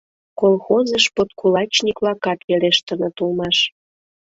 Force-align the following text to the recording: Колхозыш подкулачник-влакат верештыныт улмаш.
Колхозыш 0.39 1.05
подкулачник-влакат 1.15 2.39
верештыныт 2.47 3.15
улмаш. 3.23 3.57